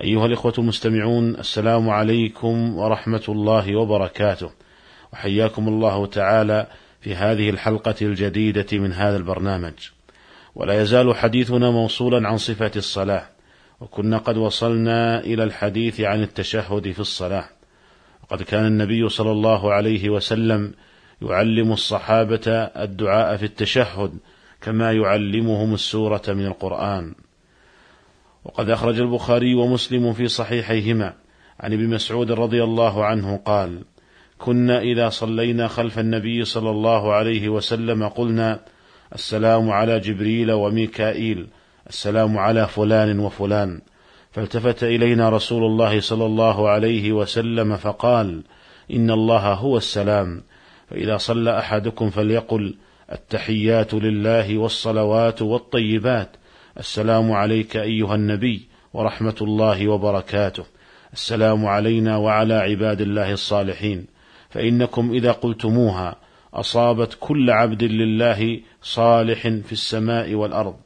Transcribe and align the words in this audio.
أيها 0.00 0.26
الإخوة 0.26 0.52
المستمعون 0.58 1.34
السلام 1.34 1.90
عليكم 1.90 2.76
ورحمة 2.78 3.22
الله 3.28 3.76
وبركاته. 3.76 4.50
وحياكم 5.12 5.68
الله 5.68 6.06
تعالى 6.06 6.66
في 7.00 7.14
هذه 7.14 7.50
الحلقة 7.50 7.94
الجديدة 8.02 8.66
من 8.72 8.92
هذا 8.92 9.16
البرنامج. 9.16 9.72
ولا 10.54 10.82
يزال 10.82 11.16
حديثنا 11.16 11.70
موصولا 11.70 12.28
عن 12.28 12.36
صفة 12.36 12.70
الصلاة. 12.76 13.26
وكنا 13.80 14.18
قد 14.18 14.36
وصلنا 14.36 15.20
إلى 15.20 15.44
الحديث 15.44 16.00
عن 16.00 16.22
التشهد 16.22 16.90
في 16.90 17.00
الصلاة. 17.00 17.44
وقد 18.22 18.42
كان 18.42 18.66
النبي 18.66 19.08
صلى 19.08 19.30
الله 19.30 19.72
عليه 19.72 20.10
وسلم 20.10 20.72
يعلم 21.22 21.72
الصحابة 21.72 22.50
الدعاء 22.76 23.36
في 23.36 23.44
التشهد 23.44 24.12
كما 24.60 24.92
يعلمهم 24.92 25.74
السورة 25.74 26.22
من 26.28 26.46
القرآن. 26.46 27.14
وقد 28.44 28.70
أخرج 28.70 29.00
البخاري 29.00 29.54
ومسلم 29.54 30.12
في 30.12 30.28
صحيحيهما. 30.28 31.12
عن 31.60 31.72
ابن 31.72 31.88
مسعود 31.88 32.32
رضي 32.32 32.64
الله 32.64 33.04
عنه 33.04 33.36
قال 33.36 33.82
كنا 34.38 34.80
إذا 34.80 35.08
صلينا 35.08 35.68
خلف 35.68 35.98
النبي 35.98 36.44
صلى 36.44 36.70
الله 36.70 37.12
عليه 37.12 37.48
وسلم 37.48 38.08
قلنا 38.08 38.60
السلام 39.14 39.70
على 39.70 40.00
جبريل 40.00 40.52
وميكائيل 40.52 41.46
السلام 41.88 42.38
على 42.38 42.66
فلان 42.66 43.18
وفلان. 43.20 43.80
فالتفت 44.30 44.84
إلينا 44.84 45.28
رسول 45.28 45.64
الله 45.64 46.00
صلى 46.00 46.26
الله 46.26 46.68
عليه 46.68 47.12
وسلم 47.12 47.76
فقال 47.76 48.42
إن 48.90 49.10
الله 49.10 49.52
هو 49.52 49.76
السلام. 49.76 50.42
فإذا 50.90 51.16
صلى 51.16 51.58
أحدكم 51.58 52.10
فليقل 52.10 52.74
التحيات 53.12 53.94
لله 53.94 54.58
والصلوات 54.58 55.42
والطيبات. 55.42 56.36
السلام 56.78 57.32
عليك 57.32 57.76
أيها 57.76 58.14
النبي 58.14 58.68
ورحمة 58.94 59.34
الله 59.40 59.88
وبركاته. 59.88 60.64
السلام 61.12 61.66
علينا 61.66 62.16
وعلى 62.16 62.54
عباد 62.54 63.00
الله 63.00 63.32
الصالحين. 63.32 64.06
فإنكم 64.50 65.12
إذا 65.12 65.32
قلتموها 65.32 66.16
أصابت 66.54 67.16
كل 67.20 67.50
عبد 67.50 67.84
لله 67.84 68.60
صالح 68.82 69.40
في 69.42 69.72
السماء 69.72 70.34
والأرض. 70.34 70.76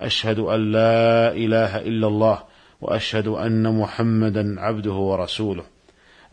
أشهد 0.00 0.38
أن 0.38 0.72
لا 0.72 1.32
إله 1.32 1.78
إلا 1.78 2.06
الله 2.06 2.38
وأشهد 2.80 3.28
أن 3.28 3.78
محمدا 3.78 4.60
عبده 4.60 4.92
ورسوله. 4.92 5.64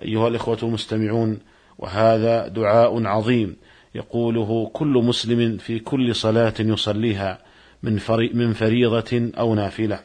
أيها 0.02 0.28
الإخوة 0.28 0.58
المستمعون 0.64 1.40
وهذا 1.80 2.48
دعاء 2.48 3.06
عظيم 3.06 3.56
يقوله 3.96 4.72
كل 4.74 5.04
مسلم 5.04 5.58
في 5.58 5.80
كل 5.80 6.16
صلاة 6.16 6.54
يصليها 6.60 7.51
من 7.84 8.00
من 8.34 8.54
فريضة 8.54 9.32
أو 9.38 9.56
نافلة. 9.56 10.00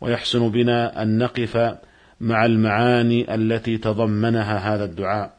ويحسن 0.00 0.48
بنا 0.48 1.02
أن 1.02 1.18
نقف 1.18 1.76
مع 2.20 2.44
المعاني 2.46 3.34
التي 3.34 3.78
تضمنها 3.78 4.74
هذا 4.74 4.84
الدعاء. 4.84 5.38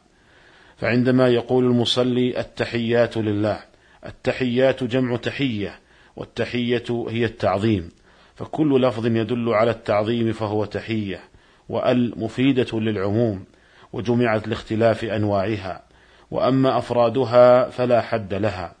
فعندما 0.76 1.28
يقول 1.28 1.64
المصلي 1.64 2.40
التحيات 2.40 3.16
لله 3.16 3.60
التحيات 4.06 4.84
جمع 4.84 5.16
تحية 5.16 5.78
والتحية 6.16 6.84
هي 7.08 7.24
التعظيم. 7.24 7.88
فكل 8.34 8.82
لفظ 8.82 9.06
يدل 9.06 9.48
على 9.48 9.70
التعظيم 9.70 10.32
فهو 10.32 10.64
تحية 10.64 11.20
وأل 11.68 12.12
مفيدة 12.16 12.80
للعموم 12.80 13.44
وجمعت 13.92 14.48
لاختلاف 14.48 15.04
أنواعها. 15.04 15.82
وأما 16.30 16.78
أفرادها 16.78 17.70
فلا 17.70 18.00
حد 18.00 18.34
لها. 18.34 18.74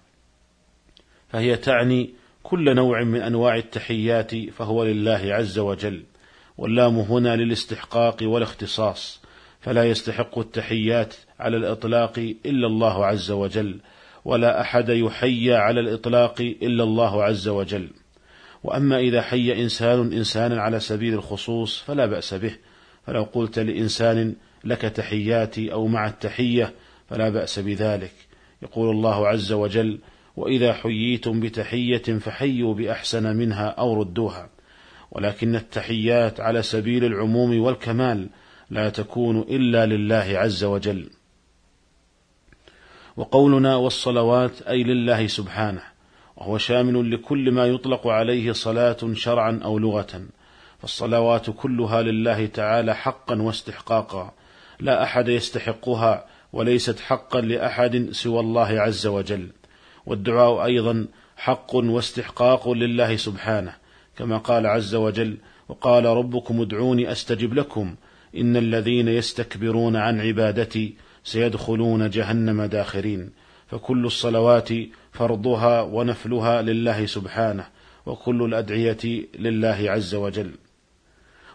فهي 1.28 1.56
تعني 1.56 2.19
كل 2.42 2.74
نوع 2.74 3.04
من 3.04 3.22
أنواع 3.22 3.56
التحيات 3.56 4.36
فهو 4.36 4.84
لله 4.84 5.20
عز 5.24 5.58
وجل 5.58 6.02
واللام 6.58 6.98
هنا 6.98 7.36
للاستحقاق 7.36 8.16
والاختصاص 8.22 9.20
فلا 9.60 9.84
يستحق 9.84 10.38
التحيات 10.38 11.14
على 11.38 11.56
الإطلاق 11.56 12.18
إلا 12.46 12.66
الله 12.66 13.06
عز 13.06 13.30
وجل 13.30 13.80
ولا 14.24 14.60
أحد 14.60 14.88
يحيى 14.88 15.54
على 15.54 15.80
الإطلاق 15.80 16.40
إلا 16.40 16.84
الله 16.84 17.24
عز 17.24 17.48
وجل. 17.48 17.88
وأما 18.64 18.98
إذا 18.98 19.22
حي 19.22 19.62
إنسان 19.62 20.12
إنسانا 20.12 20.62
على 20.62 20.80
سبيل 20.80 21.14
الخصوص 21.14 21.80
فلا 21.82 22.06
بأس 22.06 22.34
به 22.34 22.56
فلو 23.06 23.22
قلت 23.22 23.58
لإنسان 23.58 24.34
لك 24.64 24.80
تحياتي 24.80 25.72
أو 25.72 25.86
مع 25.86 26.06
التحية 26.06 26.74
فلا 27.10 27.28
بأس 27.28 27.58
بذلك. 27.58 28.12
يقول 28.62 28.90
الله 28.90 29.28
عز 29.28 29.52
وجل 29.52 29.98
وإذا 30.36 30.72
حييتم 30.72 31.40
بتحية 31.40 32.18
فحيوا 32.18 32.74
بأحسن 32.74 33.36
منها 33.36 33.66
أو 33.66 33.94
ردوها. 33.94 34.50
ولكن 35.10 35.54
التحيات 35.54 36.40
على 36.40 36.62
سبيل 36.62 37.04
العموم 37.04 37.60
والكمال 37.60 38.28
لا 38.70 38.88
تكون 38.90 39.38
إلا 39.38 39.86
لله 39.86 40.38
عز 40.38 40.64
وجل. 40.64 41.10
وقولنا 43.16 43.76
والصلوات 43.76 44.62
أي 44.62 44.82
لله 44.82 45.26
سبحانه 45.26 45.82
وهو 46.36 46.58
شامل 46.58 47.10
لكل 47.10 47.52
ما 47.52 47.66
يطلق 47.66 48.06
عليه 48.06 48.52
صلاة 48.52 48.96
شرعا 49.14 49.60
أو 49.64 49.78
لغة. 49.78 50.22
فالصلوات 50.78 51.50
كلها 51.50 52.02
لله 52.02 52.46
تعالى 52.46 52.94
حقا 52.94 53.42
واستحقاقا 53.42 54.32
لا 54.80 55.02
أحد 55.02 55.28
يستحقها 55.28 56.26
وليست 56.52 57.00
حقا 57.00 57.40
لأحد 57.40 58.08
سوى 58.12 58.40
الله 58.40 58.80
عز 58.80 59.06
وجل. 59.06 59.48
والدعاء 60.06 60.64
أيضا 60.64 61.06
حق 61.36 61.74
واستحقاق 61.74 62.68
لله 62.68 63.16
سبحانه 63.16 63.74
كما 64.16 64.38
قال 64.38 64.66
عز 64.66 64.94
وجل 64.94 65.36
وقال 65.68 66.04
ربكم 66.04 66.60
ادعوني 66.60 67.12
أستجب 67.12 67.54
لكم 67.54 67.94
إن 68.36 68.56
الذين 68.56 69.08
يستكبرون 69.08 69.96
عن 69.96 70.20
عبادتي 70.20 70.94
سيدخلون 71.24 72.10
جهنم 72.10 72.62
داخرين. 72.62 73.30
فكل 73.66 74.06
الصلوات 74.06 74.68
فرضها 75.12 75.82
ونفلها 75.82 76.62
لله 76.62 77.06
سبحانه 77.06 77.66
وكل 78.06 78.42
الأدعية 78.42 79.26
لله 79.38 79.84
عز 79.90 80.14
وجل. 80.14 80.50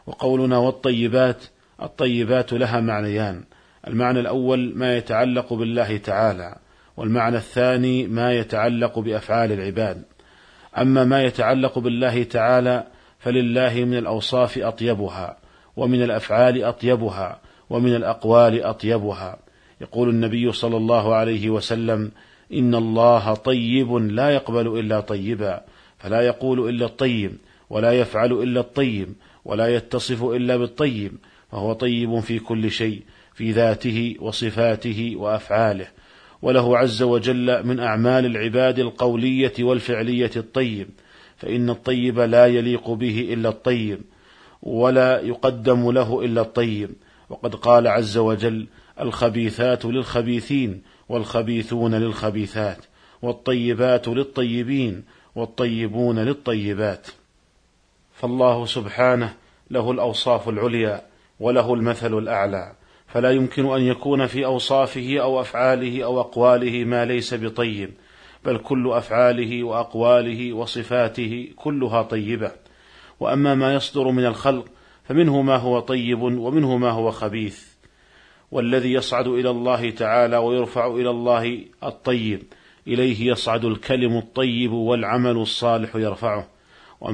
وقولنا 0.07 0.57
والطيبات 0.57 1.44
الطيبات 1.81 2.53
لها 2.53 2.79
معنيان. 2.79 3.44
المعنى 3.88 4.19
الأول 4.19 4.73
ما 4.75 4.97
يتعلق 4.97 5.53
بالله 5.53 5.97
تعالى. 5.97 6.56
والمعنى 6.97 7.38
الثاني 7.38 8.07
ما 8.07 8.33
يتعلق 8.33 9.00
بأفعال 9.00 9.51
العباد. 9.51 10.03
أما 10.78 11.03
ما 11.03 11.23
يتعلق 11.23 11.79
بالله 11.79 12.23
تعالى 12.23 12.83
فلله 13.19 13.85
من 13.85 13.97
الأوصاف 13.97 14.57
أطيبها 14.57 15.38
ومن 15.78 16.03
الأفعال 16.03 16.63
أطيبها 16.63 17.39
ومن 17.69 17.95
الأقوال 17.95 18.63
أطيبها. 18.63 19.39
يقول 19.81 20.09
النبي 20.09 20.51
صلى 20.51 20.78
الله 20.78 21.16
عليه 21.16 21.50
وسلم 21.50 22.11
إن 22.53 22.75
الله 22.75 23.33
طيب 23.33 23.94
لا 23.94 24.29
يقبل 24.29 24.79
إلا 24.79 25.00
طيبا 25.00 25.62
فلا 25.97 26.22
يقول 26.22 26.69
إلا 26.69 26.85
الطيب 26.85 27.31
ولا 27.69 27.91
يفعل 27.91 28.31
إلا 28.31 28.59
الطيب 28.59 29.13
ولا 29.45 29.75
يتصف 29.75 30.23
إلا 30.23 30.57
بالطيب 30.57 31.12
فهو 31.51 31.73
طيب 31.73 32.19
في 32.19 32.39
كل 32.39 32.72
شيء 32.72 33.01
في 33.33 33.51
ذاته 33.51 34.16
وصفاته 34.19 35.13
وأفعاله. 35.16 35.88
وله 36.45 36.77
عز 36.77 37.03
وجل 37.03 37.68
من 37.68 37.80
أعمال 37.80 38.25
العباد 38.25 38.80
القولية 38.80 39.53
والفعلية 39.59 40.31
الطيب 40.36 40.89
فإن 41.38 41.69
الطيب 41.69 42.19
لا 42.19 42.45
يليق 42.45 42.89
به 42.89 43.33
إلا 43.33 43.50
الطيب 43.50 44.01
ولا 44.63 45.21
يقدم 45.21 45.92
له 45.92 46.25
إلا 46.25 46.42
الطيب. 46.42 46.89
وقد 47.30 47.56
قال 47.56 47.88
عز 47.88 48.18
وجل 48.18 48.68
الخبيثات 49.01 49.86
للخبيثين 49.86 50.81
والخبيثون 51.09 51.95
للخبيثات 51.95 52.86
والطيبات 53.21 54.07
للطيبين 54.07 55.03
والطيبون 55.36 56.19
للطيبات. 56.19 57.07
فالله 58.13 58.65
سبحانه 58.65 59.33
له 59.71 59.91
الأوصاف 59.91 60.50
العليا 60.50 61.01
وله 61.39 61.74
المثل 61.74 62.18
الأعلى. 62.18 62.75
فلا 63.15 63.31
يمكن 63.31 63.65
أن 63.73 63.81
يكون 63.81 64.27
في 64.27 64.45
أوصافه 64.45 65.19
أو 65.21 65.41
أفعاله 65.41 66.03
أو 66.03 66.19
أقواله 66.19 66.83
ما 66.83 67.06
ليس 67.06 67.33
بطيب 67.33 67.91
بل 68.45 68.57
كل 68.57 68.91
أفعاله 68.91 69.63
وأقواله 69.63 70.53
وصفاته 70.53 71.47
كلها 71.56 72.01
طيبة. 72.01 72.51
وأما 73.19 73.56
ما 73.56 73.73
يصدر 73.73 74.12
من 74.12 74.25
الخلق 74.25 74.65
فمنه 75.03 75.41
ما 75.41 75.56
هو 75.56 75.79
طيب 75.79 76.21
ومنه 76.21 76.77
ما 76.77 76.89
هو 76.89 77.12
خبيث. 77.12 77.63
والذي 78.51 78.94
يصعد 78.94 79.27
إلى 79.27 79.50
الله 79.50 79.89
تعالى 79.89 80.38
ويرفع 80.38 80.88
إلى 80.88 81.09
الله 81.09 81.62
الطيب 81.83 82.44
إليه 82.88 83.31
يصعد 83.31 83.65
الكلم 83.65 84.17
الطيب 84.17 84.71
والعمل 84.71 85.38
الصالح 85.38 85.95
يرفعه. 85.95 86.47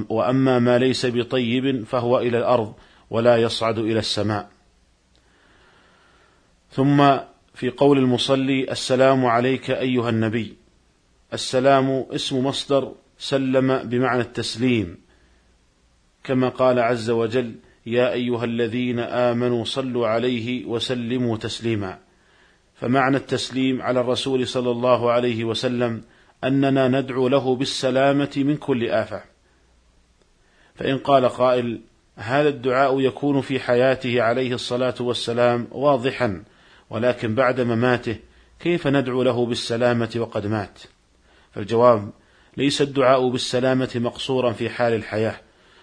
وأما 0.10 0.60
ما 0.60 0.78
ليس 0.78 1.06
بطيب 1.06 1.84
فهو 1.84 2.20
إلى 2.20 2.38
الأرض 2.38 2.74
ولا 3.10 3.38
يصعد 3.38 3.78
إلى 3.80 4.00
السماء. 4.00 4.61
ثم 6.72 7.18
في 7.54 7.70
قول 7.70 7.98
المصلي 7.98 8.72
السلام 8.72 9.26
عليك 9.26 9.72
أيها 9.72 10.10
النبي. 10.10 10.56
السلام 11.34 12.06
اسم 12.12 12.46
مصدر 12.46 12.92
سلم 13.18 13.78
بمعنى 13.78 14.22
التسليم. 14.22 14.98
كما 16.24 16.50
قال 16.50 16.80
عز 16.80 17.10
وجل 17.10 17.56
يا 17.86 18.14
أيها 18.14 18.46
الذين 18.46 19.00
آمنوا 19.00 19.66
صلوا 19.66 20.08
عليه 20.08 20.66
وسلموا 20.66 21.38
تسليما. 21.38 21.98
فمعنى 22.76 23.18
التسليم 23.18 23.82
على 23.82 24.00
الرسول 24.00 24.48
صلى 24.48 24.72
الله 24.72 25.12
عليه 25.12 25.44
وسلم 25.44 26.02
أننا 26.44 26.88
ندعو 26.88 27.28
له 27.28 27.56
بالسلامة 27.56 28.32
من 28.38 28.58
كل 28.58 28.90
آفة. 28.90 29.24
فإن 30.76 30.98
قال 30.98 31.30
قائل 31.30 31.82
هذا 32.16 32.50
الدعاء 32.50 33.00
يكون 33.00 33.42
في 33.42 33.60
حياته 33.60 34.22
عليه 34.22 34.54
الصلاة 34.54 34.96
والسلام 35.00 35.68
واضحا 35.72 36.44
ولكن 36.92 37.36
بعد 37.36 37.62
مماته 37.62 38.16
كيف 38.60 38.88
ندعو 38.88 39.24
له 39.24 39.46
بالسلامة 39.46 40.10
وقد 40.16 40.48
مات؟ 40.48 40.80
فالجواب 41.52 42.10
ليس 42.58 42.82
الدعاء 42.82 43.30
بالسلامة 43.30 43.90
مقصورا 43.96 44.52
في 44.52 44.70
حال 44.70 44.94
الحياة 44.94 45.36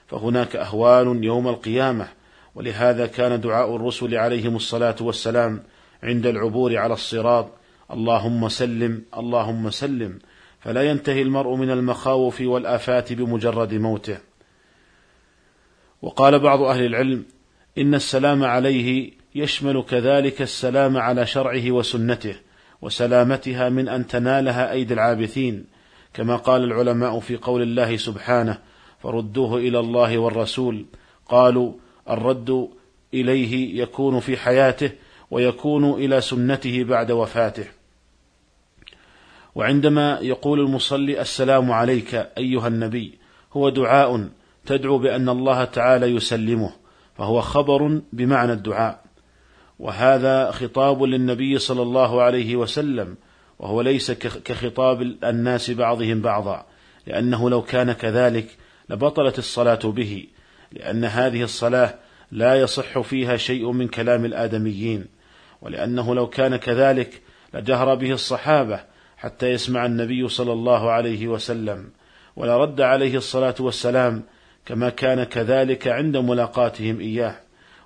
فهناك 0.07 0.57
أهوال 0.57 1.25
يوم 1.25 1.49
القيامة 1.49 2.09
ولهذا 2.55 3.07
كان 3.07 3.41
دعاء 3.41 3.77
الرسل 3.77 4.15
عليهم 4.15 4.57
الصلاة 4.57 4.97
والسلام 5.01 5.63
عند 6.03 6.27
العبور 6.27 6.77
على 6.77 6.95
الصراط 6.95 7.49
اللهم 7.93 8.49
سلم 8.49 9.03
اللهم 9.19 9.71
سلم. 9.71 10.19
فلا 10.61 10.83
ينتهي 10.83 11.23
المرء 11.23 11.55
من 11.55 11.71
المخاوف 11.71 12.41
والآفات 12.41 13.13
بمجرد 13.13 13.75
موته. 13.75 14.19
وقال 16.03 16.39
بعض 16.39 16.63
أهل 16.63 16.87
العلم 16.87 17.25
إن 17.79 17.95
السلام 17.95 18.45
عليه 18.45 19.13
يشمل 19.39 19.83
كذلك 19.83 20.43
السلام 20.43 20.97
على 20.97 21.27
شرعه 21.27 21.71
وسنته 21.71 22.35
وسلامتها 22.83 23.69
من 23.69 23.89
أن 23.89 24.07
تنالها 24.07 24.73
أيدي 24.73 24.95
العابثين 24.95 25.65
كما 26.15 26.37
قال 26.37 26.65
العلماء 26.65 27.21
في 27.21 27.37
قول 27.37 27.63
الله 27.63 27.97
سبحانه 27.97 28.59
فردوه 29.03 29.57
إلى 29.57 29.79
الله 29.79 30.19
والرسول 30.19 30.87
قالوا 31.29 31.73
الرد 32.11 32.69
إليه 33.15 33.83
يكون 33.83 34.21
في 34.21 34.37
حياته 34.37 34.91
ويكون 35.31 35.91
إلى 35.91 36.21
سنته 36.21 36.85
بعد 36.85 37.11
وفاته 37.11 37.65
وعندما 39.55 40.19
يقول 40.23 40.61
المصلي 40.61 41.21
السلام 41.21 41.73
عليك 41.73 42.15
أيها 42.15 42.69
النبي 42.69 43.19
هو 43.53 43.69
دعاء 43.69 44.29
تدعو 44.67 44.99
بأن 44.99 45.29
الله 45.29 45.65
تعالى 45.65 46.07
يسلمه 46.07 46.73
فهو 47.17 47.41
خبر 47.41 48.01
بمعنى 48.13 48.53
الدعاء. 48.53 49.08
وهذا 49.79 50.51
خطاب 50.51 51.03
للنبي 51.03 51.59
صلى 51.59 51.83
الله 51.83 52.23
عليه 52.23 52.57
وسلم 52.57 53.17
وهو 53.59 53.81
ليس 53.81 54.11
كخطاب 54.21 55.03
الناس 55.03 55.71
بعضهم 55.71 56.21
بعضا 56.21 56.67
لأنه 57.07 57.51
لو 57.51 57.63
كان 57.63 57.93
كذلك 57.93 58.57
لبطلت 58.89 59.39
الصلاة 59.39 59.81
به 59.85 60.27
لأن 60.73 61.05
هذه 61.05 61.43
الصلاة 61.43 61.95
لا 62.33 62.55
يصح 62.55 62.99
فيها 62.99 63.37
شيء 63.37 63.71
من 63.71 63.89
كلام 63.89 64.25
الآدميين 64.25 65.07
ولأنه 65.63 66.15
لو 66.15 66.27
كان 66.27 66.57
كذلك 66.57 67.23
لجهر 67.55 67.95
به 67.95 68.13
الصحابة 68.13 68.81
حتى 69.17 69.51
يسمع 69.51 69.87
النبي 69.87 70.29
صلى 70.29 70.53
الله 70.53 70.91
عليه 70.91 71.29
وسلم 71.29 71.91
ولرد 72.37 72.81
عليه 72.81 73.17
الصلاة 73.17 73.55
والسلام 73.61 74.23
كما 74.67 74.91
كان 74.91 75.25
كذلك 75.25 75.89
عند 75.89 76.17
ملاقاتهم 76.17 77.01
إياه 77.01 77.35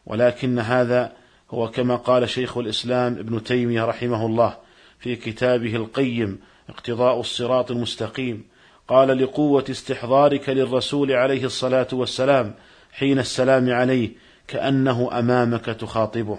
ولكن 0.07 0.59
هذا 0.59 1.13
هو 1.55 1.71
كما 1.71 1.97
قال 1.97 2.29
شيخ 2.29 2.59
الإسلام 2.59 3.19
ابن 3.19 3.43
تيمية 3.43 3.85
رحمه 3.85 4.27
الله 4.27 4.57
في 4.99 5.17
كتابه 5.17 5.77
القيم 5.77 6.41
اقتضاء 6.69 7.21
الصراط 7.21 7.71
المستقيم 7.71 8.45
قال 8.89 9.23
لقوة 9.23 9.65
استحضارك 9.71 10.49
للرسول 10.49 11.13
عليه 11.13 11.45
الصلاة 11.45 11.89
والسلام 11.93 12.55
حين 12.93 13.19
السلام 13.19 13.71
عليه 13.71 14.11
كأنه 14.49 15.19
أمامك 15.19 15.65
تخاطبه 15.65 16.39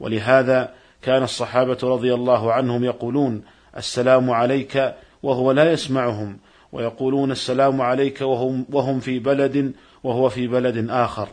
ولهذا 0.00 0.74
كان 1.02 1.22
الصحابة 1.22 1.78
رضي 1.82 2.14
الله 2.14 2.52
عنهم 2.52 2.84
يقولون 2.84 3.42
السلام 3.76 4.30
عليك 4.30 4.94
وهو 5.22 5.52
لا 5.52 5.72
يسمعهم 5.72 6.38
ويقولون 6.72 7.30
السلام 7.30 7.80
عليك 7.80 8.20
وهم 8.20 8.66
وهم 8.72 9.00
في 9.00 9.18
بلد 9.18 9.72
وهو 10.04 10.28
في 10.28 10.46
بلد 10.46 10.90
آخر 10.90 11.28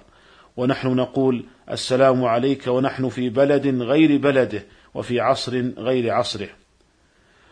ونحن 0.57 0.87
نقول 0.87 1.45
السلام 1.71 2.25
عليك 2.25 2.67
ونحن 2.67 3.09
في 3.09 3.29
بلد 3.29 3.81
غير 3.81 4.17
بلده 4.17 4.65
وفي 4.93 5.19
عصر 5.19 5.61
غير 5.77 6.13
عصره. 6.13 6.49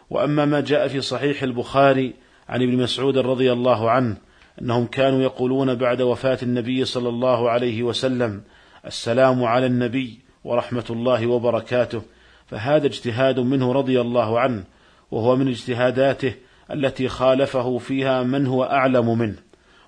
وأما 0.09 0.45
ما 0.45 0.61
جاء 0.61 0.87
في 0.87 1.01
صحيح 1.01 1.43
البخاري 1.43 2.13
عن 2.49 2.61
ابن 2.61 2.77
مسعود 2.77 3.17
رضي 3.17 3.51
الله 3.51 3.91
عنه 3.91 4.17
أنهم 4.61 4.85
كانوا 4.85 5.21
يقولون 5.21 5.75
بعد 5.75 6.01
وفاة 6.01 6.37
النبي 6.43 6.85
صلى 6.85 7.09
الله 7.09 7.49
عليه 7.49 7.83
وسلم 7.83 8.41
السلام 8.85 9.43
على 9.43 9.65
النبي 9.65 10.19
ورحمة 10.43 10.85
الله 10.89 11.27
وبركاته 11.27 12.01
فهذا 12.47 12.87
اجتهاد 12.87 13.39
منه 13.39 13.71
رضي 13.71 14.01
الله 14.01 14.39
عنه 14.39 14.63
وهو 15.11 15.35
من 15.35 15.47
اجتهاداته 15.47 16.33
التي 16.71 17.07
خالفه 17.07 17.77
فيها 17.77 18.23
من 18.23 18.47
هو 18.47 18.63
أعلم 18.63 19.17
منه. 19.17 19.35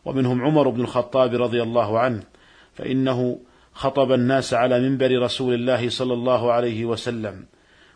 ومنهم 0.05 0.41
عمر 0.41 0.69
بن 0.69 0.81
الخطاب 0.81 1.41
رضي 1.41 1.63
الله 1.63 1.99
عنه 1.99 2.23
فإنه 2.75 3.39
خطب 3.73 4.11
الناس 4.11 4.53
على 4.53 4.79
منبر 4.79 5.21
رسول 5.21 5.53
الله 5.53 5.89
صلى 5.89 6.13
الله 6.13 6.51
عليه 6.51 6.85
وسلم 6.85 7.45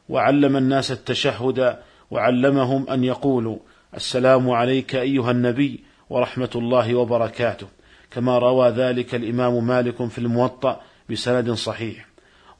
وعلم 0.10 0.58
الناس 0.58 0.92
التشهد 0.92 1.80
وعلمهم 2.12 2.90
أن 2.90 3.04
يقولوا 3.04 3.58
السلام 3.96 4.50
عليك 4.50 4.96
أيها 4.96 5.32
النبي 5.32 5.84
ورحمة 6.10 6.50
الله 6.56 6.96
وبركاته. 6.96 7.68
كما 8.12 8.38
روى 8.38 8.70
ذلك 8.70 9.16
الإمام 9.16 9.68
مالك 9.68 10.08
في 10.08 10.18
الموطأ 10.18 10.82
بسند 11.10 11.52
صحيح. 11.52 12.08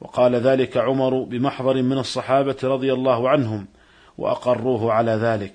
وقال 0.00 0.34
ذلك 0.34 0.76
عمر 0.76 1.22
بمحضر 1.22 1.82
من 1.82 1.98
الصحابة 1.98 2.56
رضي 2.64 2.92
الله 2.92 3.28
عنهم 3.28 3.66
وأقروه 4.18 4.92
على 4.92 5.10
ذلك. 5.10 5.54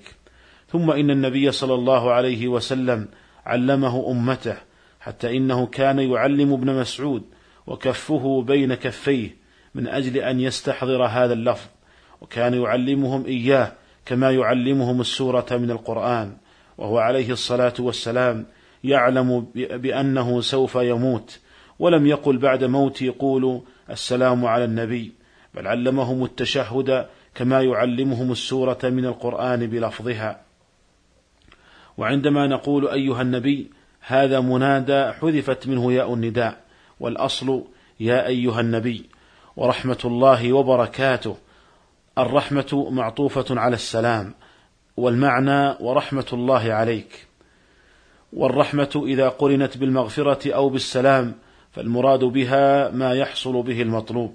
ثم 0.68 0.90
إن 0.90 1.10
النبي 1.10 1.52
صلى 1.52 1.74
الله 1.74 2.12
عليه 2.12 2.48
وسلم 2.48 3.08
علمه 3.46 4.10
أمته 4.10 4.56
حتى 5.06 5.36
إنه 5.36 5.66
كان 5.66 5.98
يعلم 5.98 6.52
ابن 6.52 6.74
مسعود 6.80 7.22
وكفه 7.66 8.42
بين 8.42 8.74
كفيه 8.74 9.36
من 9.74 9.88
أجل 9.88 10.16
أن 10.16 10.40
يستحضر 10.40 11.04
هذا 11.04 11.32
اللفظ 11.32 11.68
وكان 12.20 12.54
يعلمهم 12.54 13.26
إياه 13.26 13.72
كما 14.06 14.30
يعلمهم 14.30 15.00
السورة 15.00 15.46
من 15.50 15.70
القرآن 15.70 16.36
وهو 16.78 16.98
عليه 16.98 17.32
الصلاة 17.32 17.72
والسلام 17.78 18.46
يعلم 18.84 19.46
بأنه 19.54 20.40
سوف 20.40 20.74
يموت 20.74 21.38
ولم 21.78 22.06
يقل 22.06 22.38
بعد 22.38 22.64
موتي 22.64 23.08
قولوا 23.08 23.60
السلام 23.90 24.44
على 24.44 24.64
النبي 24.64 25.12
بل 25.54 25.66
علمهم 25.66 26.24
التشهد 26.24 27.06
كما 27.34 27.62
يعلمهم 27.62 28.32
السورة 28.32 28.78
من 28.84 29.04
القرآن 29.04 29.66
بلفظها. 29.66 30.40
وعندما 31.98 32.46
نقول 32.46 32.88
أيها 32.88 33.22
النبي 33.22 33.70
هذا 34.08 34.40
منادى 34.40 35.12
حذفت 35.12 35.66
منه 35.66 35.92
ياء 35.92 36.14
النداء 36.14 36.60
والأصل 37.00 37.64
يا 38.00 38.26
أيها 38.26 38.60
النبي 38.60 39.06
ورحمة 39.56 39.98
الله 40.04 40.52
وبركاته. 40.52 41.36
الرحمة 42.18 42.88
معطوفة 42.90 43.60
على 43.60 43.74
السلام 43.74 44.34
والمعنى 44.96 45.76
ورحمة 45.80 46.26
الله 46.32 46.72
عليك. 46.72 47.26
والرحمة 48.32 49.02
إذا 49.06 49.28
قرنت 49.28 49.78
بالمغفرة 49.78 50.54
أو 50.54 50.68
بالسلام 50.68 51.34
فالمراد 51.72 52.24
بها 52.24 52.90
ما 52.90 53.12
يحصل 53.14 53.62
به 53.62 53.82
المطلوب. 53.82 54.34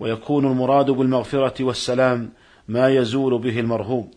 ويكون 0.00 0.46
المراد 0.46 0.90
بالمغفرة 0.90 1.64
والسلام 1.64 2.32
ما 2.68 2.88
يزول 2.88 3.38
به 3.38 3.60
المرهوب. 3.60 4.14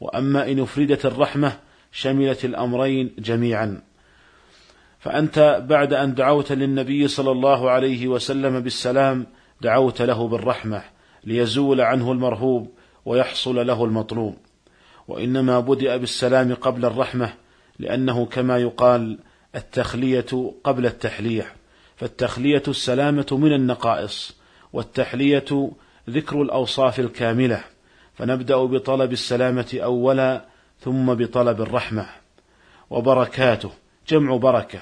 وأما 0.00 0.50
إن 0.50 0.60
أفردت 0.60 1.06
الرحمة 1.06 1.52
شملت 1.92 2.44
الأمرين 2.44 3.14
جميعا. 3.18 3.89
فأنت 5.00 5.64
بعد 5.68 5.92
أن 5.92 6.14
دعوت 6.14 6.52
للنبي 6.52 7.08
صلى 7.08 7.30
الله 7.30 7.70
عليه 7.70 8.08
وسلم 8.08 8.60
بالسلام 8.60 9.26
دعوت 9.60 10.02
له 10.02 10.28
بالرحمة 10.28 10.82
ليزول 11.24 11.80
عنه 11.80 12.12
المرهوب 12.12 12.70
ويحصل 13.04 13.66
له 13.66 13.84
المطلوب. 13.84 14.36
وإنما 15.08 15.60
بدأ 15.60 15.96
بالسلام 15.96 16.54
قبل 16.54 16.84
الرحمة 16.84 17.34
لأنه 17.78 18.26
كما 18.26 18.58
يقال 18.58 19.18
التخلية 19.54 20.52
قبل 20.64 20.86
التحليه 20.86 21.52
فالتخلية 21.96 22.62
السلامة 22.68 23.26
من 23.32 23.52
النقائص 23.52 24.36
والتحلية 24.72 25.70
ذكر 26.10 26.42
الأوصاف 26.42 27.00
الكاملة. 27.00 27.64
فنبدأ 28.14 28.56
بطلب 28.56 29.12
السلامة 29.12 29.78
أولا 29.82 30.44
ثم 30.80 31.14
بطلب 31.14 31.60
الرحمة. 31.60 32.06
وبركاته. 32.90 33.70
جمع 34.10 34.36
بركة 34.36 34.80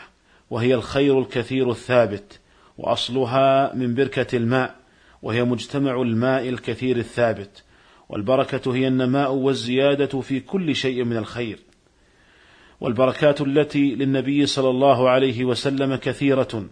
وهي 0.51 0.75
الخير 0.75 1.19
الكثير 1.19 1.71
الثابت 1.71 2.41
وأصلها 2.79 3.75
من 3.75 3.95
بركة 3.95 4.37
الماء 4.37 4.75
وهي 5.23 5.45
مجتمع 5.45 6.03
الماء 6.03 6.49
الكثير 6.49 6.97
الثابت 6.97 7.65
والبركة 8.09 8.75
هي 8.75 8.89
النماء 8.89 9.33
والزيادة 9.33 10.21
في 10.21 10.41
كل 10.41 10.75
شيء 10.75 11.05
من 11.05 11.17
الخير. 11.17 11.59
والبركات 12.81 13.41
التي 13.41 13.95
للنبي 13.95 14.47
صلى 14.47 14.71
الله 14.71 15.11
عليه 15.11 15.45
وسلم 15.45 15.97
كثيرة 15.97 16.65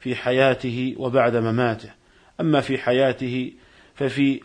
في 0.00 0.14
حياته 0.14 0.94
وبعد 0.98 1.36
مماته. 1.36 1.90
أما 2.40 2.60
في 2.60 2.78
حياته 2.78 3.52
ففي 3.94 4.40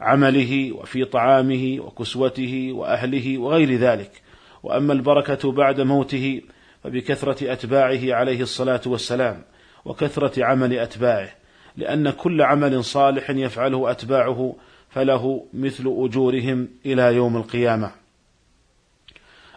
عمله 0.00 0.72
وفي 0.72 1.04
طعامه 1.04 1.76
وكسوته 1.80 2.72
وأهله 2.72 3.38
وغير 3.38 3.74
ذلك. 3.74 4.22
وأما 4.62 4.92
البركة 4.92 5.52
بعد 5.52 5.80
موته 5.80 6.40
فبكثرة 6.84 7.52
أتباعه 7.52 8.14
عليه 8.14 8.40
الصلاة 8.42 8.80
والسلام 8.86 9.42
وكثرة 9.84 10.44
عمل 10.44 10.78
أتباعه 10.78 11.30
لأن 11.76 12.10
كل 12.10 12.42
عمل 12.42 12.84
صالح 12.84 13.30
يفعله 13.30 13.90
أتباعه 13.90 14.56
فله 14.90 15.46
مثل 15.54 15.84
أجورهم 15.86 16.68
إلى 16.86 17.14
يوم 17.14 17.36
القيامة. 17.36 17.90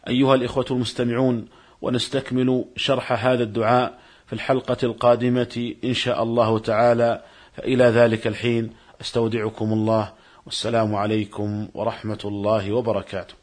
أيها 0.07 0.35
الإخوة 0.35 0.65
المستمعون 0.71 1.47
ونستكمل 1.81 2.65
شرح 2.75 3.25
هذا 3.25 3.43
الدعاء 3.43 3.99
في 4.27 4.33
الحلقة 4.33 4.77
القادمة 4.83 5.73
إن 5.83 5.93
شاء 5.93 6.23
الله 6.23 6.59
تعالى 6.59 7.23
فإلى 7.53 7.83
ذلك 7.83 8.27
الحين 8.27 8.73
أستودعكم 9.01 9.73
الله 9.73 10.13
والسلام 10.45 10.95
عليكم 10.95 11.67
ورحمة 11.73 12.19
الله 12.25 12.71
وبركاته. 12.71 13.36